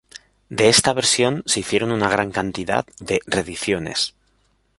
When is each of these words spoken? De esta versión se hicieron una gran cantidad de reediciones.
De 0.49 0.67
esta 0.67 0.93
versión 0.93 1.43
se 1.45 1.59
hicieron 1.59 1.91
una 1.91 2.09
gran 2.09 2.31
cantidad 2.31 2.87
de 2.99 3.21
reediciones. 3.27 4.15